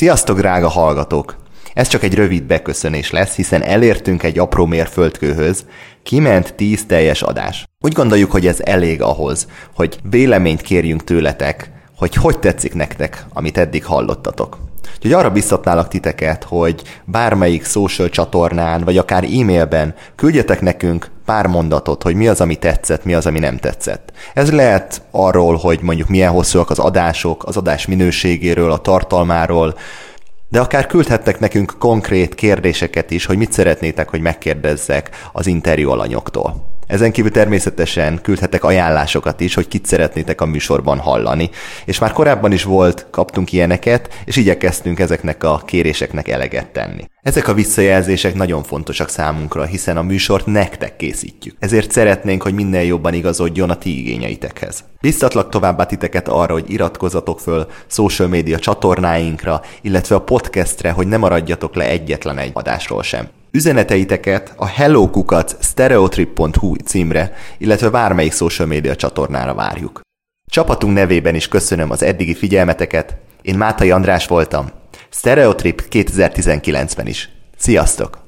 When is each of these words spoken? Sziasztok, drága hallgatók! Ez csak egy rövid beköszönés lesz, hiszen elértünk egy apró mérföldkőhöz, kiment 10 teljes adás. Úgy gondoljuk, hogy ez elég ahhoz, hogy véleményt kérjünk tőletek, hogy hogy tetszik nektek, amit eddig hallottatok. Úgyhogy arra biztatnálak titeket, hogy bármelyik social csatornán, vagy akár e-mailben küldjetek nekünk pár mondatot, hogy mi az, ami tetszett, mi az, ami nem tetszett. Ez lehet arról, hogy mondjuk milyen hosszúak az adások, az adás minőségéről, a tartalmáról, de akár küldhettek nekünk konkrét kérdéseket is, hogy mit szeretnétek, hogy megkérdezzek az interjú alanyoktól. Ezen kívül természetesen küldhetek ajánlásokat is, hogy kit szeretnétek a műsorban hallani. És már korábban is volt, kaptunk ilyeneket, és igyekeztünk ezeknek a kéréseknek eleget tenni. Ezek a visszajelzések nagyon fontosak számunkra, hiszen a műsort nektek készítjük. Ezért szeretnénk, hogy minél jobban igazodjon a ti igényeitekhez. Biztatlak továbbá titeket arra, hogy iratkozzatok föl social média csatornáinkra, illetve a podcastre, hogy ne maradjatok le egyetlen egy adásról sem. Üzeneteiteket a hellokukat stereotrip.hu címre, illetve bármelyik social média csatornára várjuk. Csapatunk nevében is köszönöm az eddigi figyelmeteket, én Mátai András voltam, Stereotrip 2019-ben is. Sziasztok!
Sziasztok, 0.00 0.38
drága 0.38 0.68
hallgatók! 0.68 1.36
Ez 1.74 1.88
csak 1.88 2.02
egy 2.02 2.14
rövid 2.14 2.42
beköszönés 2.42 3.10
lesz, 3.10 3.34
hiszen 3.36 3.62
elértünk 3.62 4.22
egy 4.22 4.38
apró 4.38 4.66
mérföldkőhöz, 4.66 5.66
kiment 6.02 6.54
10 6.54 6.86
teljes 6.86 7.22
adás. 7.22 7.64
Úgy 7.80 7.92
gondoljuk, 7.92 8.30
hogy 8.30 8.46
ez 8.46 8.60
elég 8.60 9.02
ahhoz, 9.02 9.46
hogy 9.74 9.98
véleményt 10.10 10.60
kérjünk 10.60 11.04
tőletek, 11.04 11.70
hogy 11.96 12.14
hogy 12.14 12.38
tetszik 12.38 12.74
nektek, 12.74 13.24
amit 13.32 13.58
eddig 13.58 13.84
hallottatok. 13.84 14.58
Úgyhogy 14.96 15.12
arra 15.12 15.30
biztatnálak 15.30 15.88
titeket, 15.88 16.44
hogy 16.44 16.82
bármelyik 17.04 17.64
social 17.64 18.08
csatornán, 18.08 18.84
vagy 18.84 18.98
akár 18.98 19.24
e-mailben 19.24 19.94
küldjetek 20.14 20.60
nekünk 20.60 21.10
pár 21.24 21.46
mondatot, 21.46 22.02
hogy 22.02 22.14
mi 22.14 22.28
az, 22.28 22.40
ami 22.40 22.56
tetszett, 22.56 23.04
mi 23.04 23.14
az, 23.14 23.26
ami 23.26 23.38
nem 23.38 23.56
tetszett. 23.56 24.12
Ez 24.34 24.52
lehet 24.52 25.02
arról, 25.10 25.56
hogy 25.56 25.80
mondjuk 25.82 26.08
milyen 26.08 26.30
hosszúak 26.30 26.70
az 26.70 26.78
adások, 26.78 27.44
az 27.44 27.56
adás 27.56 27.86
minőségéről, 27.86 28.72
a 28.72 28.78
tartalmáról, 28.78 29.74
de 30.48 30.60
akár 30.60 30.86
küldhettek 30.86 31.38
nekünk 31.38 31.74
konkrét 31.78 32.34
kérdéseket 32.34 33.10
is, 33.10 33.26
hogy 33.26 33.36
mit 33.36 33.52
szeretnétek, 33.52 34.08
hogy 34.08 34.20
megkérdezzek 34.20 35.10
az 35.32 35.46
interjú 35.46 35.90
alanyoktól. 35.90 36.69
Ezen 36.90 37.12
kívül 37.12 37.30
természetesen 37.30 38.20
küldhetek 38.22 38.64
ajánlásokat 38.64 39.40
is, 39.40 39.54
hogy 39.54 39.68
kit 39.68 39.86
szeretnétek 39.86 40.40
a 40.40 40.46
műsorban 40.46 40.98
hallani. 40.98 41.50
És 41.84 41.98
már 41.98 42.12
korábban 42.12 42.52
is 42.52 42.62
volt, 42.62 43.06
kaptunk 43.10 43.52
ilyeneket, 43.52 44.22
és 44.24 44.36
igyekeztünk 44.36 45.00
ezeknek 45.00 45.44
a 45.44 45.62
kéréseknek 45.66 46.28
eleget 46.28 46.66
tenni. 46.66 47.04
Ezek 47.22 47.48
a 47.48 47.54
visszajelzések 47.54 48.34
nagyon 48.34 48.62
fontosak 48.62 49.08
számunkra, 49.08 49.64
hiszen 49.64 49.96
a 49.96 50.02
műsort 50.02 50.46
nektek 50.46 50.96
készítjük. 50.96 51.56
Ezért 51.58 51.90
szeretnénk, 51.90 52.42
hogy 52.42 52.54
minél 52.54 52.82
jobban 52.82 53.14
igazodjon 53.14 53.70
a 53.70 53.78
ti 53.78 53.98
igényeitekhez. 53.98 54.84
Biztatlak 55.00 55.50
továbbá 55.50 55.86
titeket 55.86 56.28
arra, 56.28 56.52
hogy 56.52 56.70
iratkozzatok 56.70 57.40
föl 57.40 57.66
social 57.86 58.28
média 58.28 58.58
csatornáinkra, 58.58 59.60
illetve 59.82 60.14
a 60.14 60.22
podcastre, 60.22 60.90
hogy 60.90 61.06
ne 61.06 61.16
maradjatok 61.16 61.74
le 61.74 61.88
egyetlen 61.88 62.38
egy 62.38 62.50
adásról 62.54 63.02
sem. 63.02 63.28
Üzeneteiteket 63.50 64.52
a 64.56 64.66
hellokukat 64.66 65.56
stereotrip.hu 65.60 66.74
címre, 66.74 67.32
illetve 67.58 67.90
bármelyik 67.90 68.32
social 68.32 68.68
média 68.68 68.96
csatornára 68.96 69.54
várjuk. 69.54 70.00
Csapatunk 70.50 70.94
nevében 70.94 71.34
is 71.34 71.48
köszönöm 71.48 71.90
az 71.90 72.02
eddigi 72.02 72.34
figyelmeteket, 72.34 73.16
én 73.42 73.56
Mátai 73.56 73.90
András 73.90 74.26
voltam, 74.26 74.70
Stereotrip 75.10 75.82
2019-ben 75.90 77.06
is. 77.06 77.28
Sziasztok! 77.56 78.19